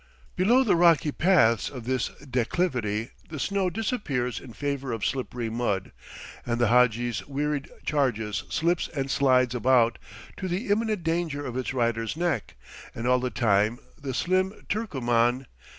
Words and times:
Below 0.35 0.63
the 0.63 0.75
rocky 0.75 1.11
paths 1.11 1.69
of 1.69 1.83
this 1.83 2.07
declivity 2.27 3.11
the 3.29 3.39
snow 3.39 3.69
disappears 3.69 4.39
in 4.39 4.51
favor 4.51 4.91
of 4.91 5.05
slippery 5.05 5.47
mud, 5.47 5.91
and 6.43 6.59
the 6.59 6.69
hadji's 6.69 7.27
wearied 7.27 7.69
charger 7.85 8.33
slips 8.33 8.87
and 8.95 9.11
slides 9.11 9.53
about, 9.53 9.99
to 10.37 10.47
the 10.47 10.69
imminent 10.69 11.03
danger 11.03 11.45
of 11.45 11.55
its 11.55 11.71
rider's 11.71 12.17
neck; 12.17 12.55
and 12.95 13.05
all 13.05 13.19
the 13.19 13.29
time 13.29 13.77
the 13.95 14.15
slim 14.15 14.65
Turkoman! 14.67 15.45